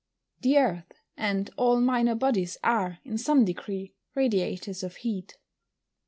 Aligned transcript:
_The 0.41 0.57
earth, 0.57 0.93
and 1.15 1.51
all 1.57 1.79
minor 1.79 2.15
bodies, 2.15 2.57
are, 2.63 2.97
in 3.03 3.19
some 3.19 3.45
degree, 3.45 3.93
radiators 4.15 4.81
of 4.81 4.95
heat. 4.95 5.37